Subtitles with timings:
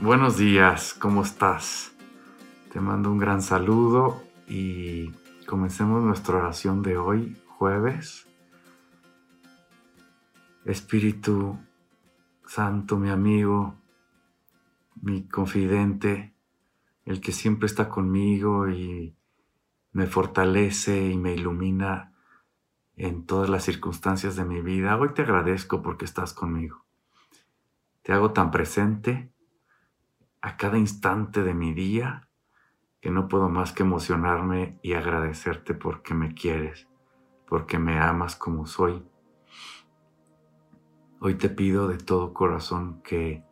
[0.00, 1.92] Buenos días, ¿cómo estás?
[2.72, 5.10] Te mando un gran saludo y
[5.44, 8.28] comencemos nuestra oración de hoy, jueves.
[10.64, 11.58] Espíritu
[12.46, 13.74] Santo, mi amigo,
[15.02, 16.32] mi confidente,
[17.04, 19.16] el que siempre está conmigo y
[19.90, 22.12] me fortalece y me ilumina
[22.94, 24.96] en todas las circunstancias de mi vida.
[24.96, 26.84] Hoy te agradezco porque estás conmigo.
[28.02, 29.32] Te hago tan presente
[30.40, 32.28] a cada instante de mi día
[33.00, 36.88] que no puedo más que emocionarme y agradecerte porque me quieres,
[37.46, 39.04] porque me amas como soy.
[41.20, 43.44] Hoy te pido de todo corazón que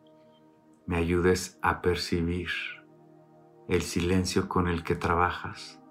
[0.85, 2.49] me ayudes a percibir
[3.67, 5.81] el silencio con el que trabajas,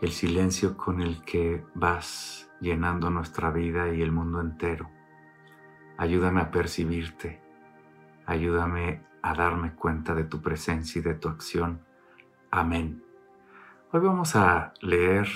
[0.00, 4.88] el silencio con el que vas llenando nuestra vida y el mundo entero.
[5.98, 7.42] Ayúdame a percibirte,
[8.26, 11.80] ayúdame a darme cuenta de tu presencia y de tu acción.
[12.50, 13.02] Amén.
[13.92, 15.28] Hoy vamos a leer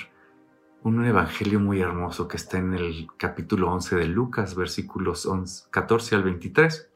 [0.83, 6.23] un evangelio muy hermoso que está en el capítulo 11 de Lucas, versículos 14 al
[6.23, 6.91] 23.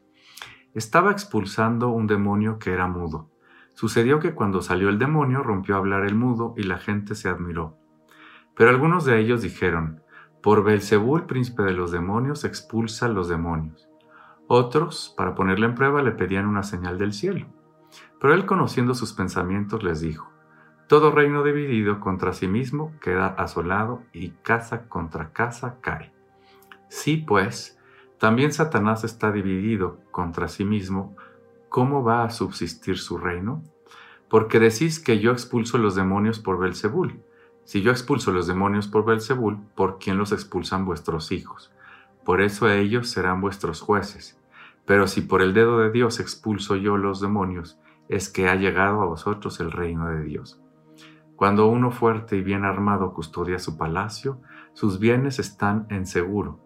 [0.75, 3.31] Estaba expulsando un demonio que era mudo.
[3.75, 7.28] Sucedió que cuando salió el demonio rompió a hablar el mudo y la gente se
[7.28, 7.78] admiró.
[8.55, 10.03] Pero algunos de ellos dijeron,
[10.42, 13.88] por Belzebú, príncipe de los demonios, expulsa los demonios.
[14.50, 17.46] Otros, para ponerle en prueba, le pedían una señal del cielo.
[18.18, 20.32] Pero él, conociendo sus pensamientos, les dijo,
[20.86, 26.12] Todo reino dividido contra sí mismo queda asolado y casa contra casa cae.
[26.88, 27.78] Sí, pues,
[28.19, 31.14] también Satanás está dividido contra sí mismo,
[31.69, 33.62] ¿cómo va a subsistir su reino?
[34.30, 37.22] Porque decís que yo expulso los demonios por Belzebul.
[37.64, 41.70] Si yo expulso los demonios por Belzebul, ¿por quién los expulsan vuestros hijos?
[42.24, 44.38] Por eso ellos serán vuestros jueces.
[44.89, 47.78] Pero si por el dedo de Dios expulso yo los demonios,
[48.09, 50.62] es que ha llegado a vosotros el reino de Dios.
[51.37, 54.41] Cuando uno fuerte y bien armado custodia su palacio,
[54.72, 56.59] sus bienes están en seguro.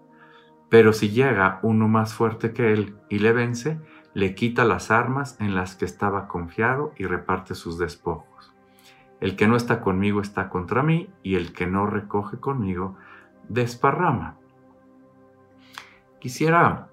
[0.71, 3.81] Pero si llega uno más fuerte que él y le vence,
[4.15, 8.55] le quita las armas en las que estaba confiado y reparte sus despojos.
[9.21, 12.97] El que no está conmigo está contra mí, y el que no recoge conmigo
[13.49, 14.37] desparrama.
[16.21, 16.91] Quisiera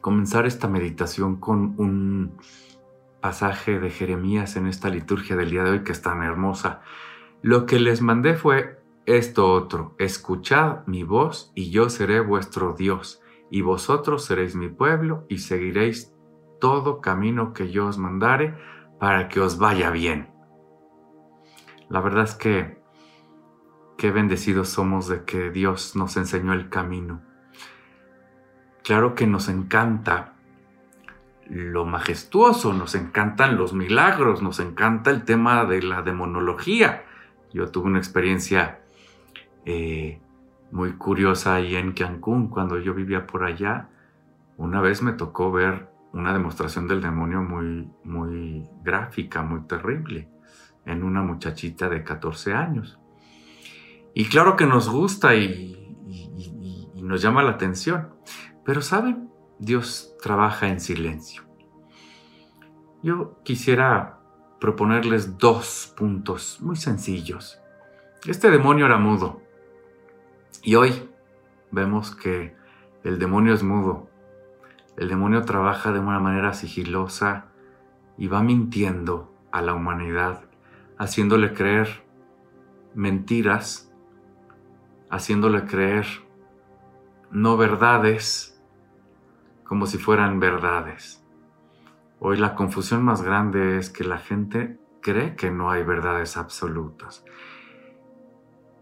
[0.00, 2.38] comenzar esta meditación con un
[3.20, 6.80] pasaje de Jeremías en esta liturgia del día de hoy que es tan hermosa.
[7.42, 13.22] Lo que les mandé fue esto otro, escuchad mi voz y yo seré vuestro Dios,
[13.50, 16.14] y vosotros seréis mi pueblo y seguiréis
[16.60, 18.54] todo camino que yo os mandare
[18.98, 20.30] para que os vaya bien.
[21.88, 22.80] La verdad es que
[23.98, 27.22] qué bendecidos somos de que Dios nos enseñó el camino
[28.90, 30.32] Claro que nos encanta
[31.46, 37.04] lo majestuoso, nos encantan los milagros, nos encanta el tema de la demonología.
[37.52, 38.80] Yo tuve una experiencia
[39.64, 40.20] eh,
[40.72, 43.90] muy curiosa ahí en Cancún, cuando yo vivía por allá.
[44.56, 50.28] Una vez me tocó ver una demostración del demonio muy, muy gráfica, muy terrible,
[50.84, 52.98] en una muchachita de 14 años.
[54.14, 55.76] Y claro que nos gusta y
[56.96, 58.18] nos llama la atención.
[58.70, 61.42] Pero saben, Dios trabaja en silencio.
[63.02, 64.20] Yo quisiera
[64.60, 67.60] proponerles dos puntos muy sencillos.
[68.24, 69.42] Este demonio era mudo.
[70.62, 71.10] Y hoy
[71.72, 72.54] vemos que
[73.02, 74.08] el demonio es mudo.
[74.96, 77.46] El demonio trabaja de una manera sigilosa
[78.16, 80.44] y va mintiendo a la humanidad,
[80.96, 82.04] haciéndole creer
[82.94, 83.92] mentiras,
[85.10, 86.06] haciéndole creer
[87.32, 88.59] no verdades,
[89.70, 91.24] como si fueran verdades.
[92.18, 97.24] Hoy la confusión más grande es que la gente cree que no hay verdades absolutas.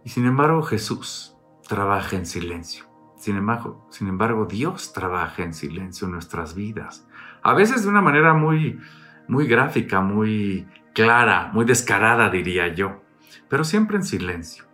[0.02, 1.36] Y sin embargo Jesús
[1.68, 2.86] trabaja en silencio.
[3.16, 7.06] Sin embargo, Dios trabaja en silencio en nuestras vidas.
[7.42, 8.80] A veces de una manera muy,
[9.28, 13.02] muy gráfica, muy clara, muy descarada, diría yo.
[13.50, 14.64] Pero siempre en silencio.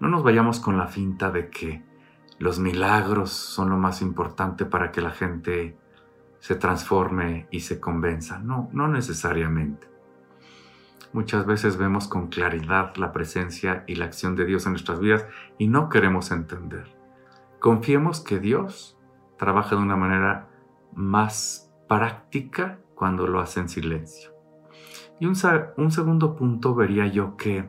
[0.00, 1.84] No nos vayamos con la finta de que
[2.38, 5.78] los milagros son lo más importante para que la gente
[6.40, 8.38] se transforme y se convenza.
[8.38, 9.88] No, no necesariamente.
[11.12, 15.24] Muchas veces vemos con claridad la presencia y la acción de Dios en nuestras vidas
[15.56, 16.94] y no queremos entender.
[17.58, 18.98] Confiemos que Dios
[19.38, 20.48] trabaja de una manera
[20.94, 24.30] más práctica cuando lo hace en silencio.
[25.18, 25.34] Y un,
[25.78, 27.68] un segundo punto vería yo que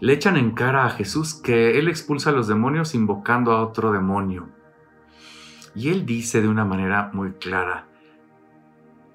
[0.00, 3.92] le echan en cara a Jesús que él expulsa a los demonios invocando a otro
[3.92, 4.48] demonio.
[5.74, 7.86] Y él dice de una manera muy clara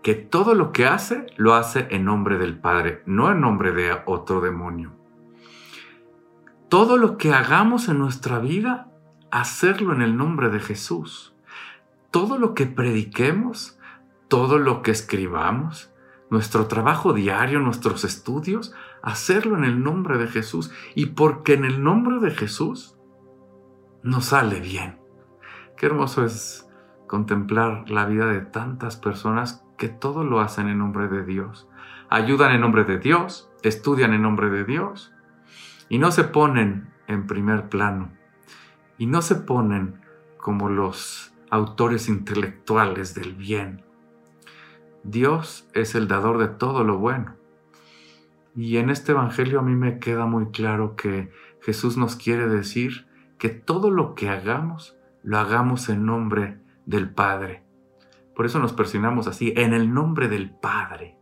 [0.06, 3.98] que todo lo que hace lo hace en nombre del Padre, no en nombre de
[4.06, 4.92] otro demonio.
[6.70, 8.92] Todo lo que hagamos en nuestra vida,
[9.32, 11.36] hacerlo en el nombre de Jesús.
[12.12, 13.80] Todo lo que prediquemos,
[14.28, 15.92] todo lo que escribamos,
[16.30, 18.74] nuestro trabajo diario, nuestros estudios,
[19.06, 20.72] hacerlo en el nombre de Jesús.
[20.96, 22.98] Y porque en el nombre de Jesús
[24.04, 25.00] nos sale bien.
[25.78, 26.68] Qué hermoso es
[27.08, 31.70] contemplar la vida de tantas personas que todo lo hacen en nombre de Dios.
[32.10, 35.14] Ayudan en nombre de Dios, estudian en nombre de Dios
[35.90, 38.12] y no se ponen en primer plano
[38.98, 40.02] y no se ponen
[40.38, 43.84] como los autores intelectuales del bien.
[45.04, 47.36] Dios es el dador de todo lo bueno.
[48.56, 51.30] Y en este Evangelio a mí me queda muy claro que
[51.62, 53.06] Jesús nos quiere decir
[53.38, 57.64] que todo lo que hagamos, lo hagamos en nombre del Padre.
[58.34, 61.18] Por eso nos persinamos así, en el nombre del Padre.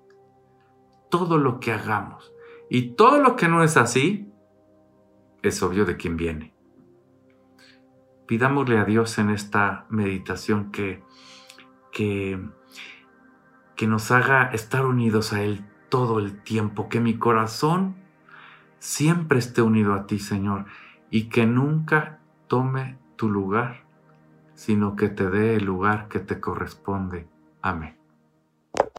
[1.10, 2.32] Todo lo que hagamos.
[2.70, 4.32] Y todo lo que no es así,
[5.42, 6.54] es obvio de quién viene.
[8.28, 11.04] Pidámosle a Dios en esta meditación que,
[11.92, 12.40] que,
[13.76, 17.94] que nos haga estar unidos a Él todo el tiempo, que mi corazón
[18.80, 20.66] siempre esté unido a ti, Señor,
[21.12, 22.18] y que nunca
[22.48, 23.84] tome tu lugar
[24.56, 27.28] sino que te dé el lugar que te corresponde.
[27.62, 28.03] Amén.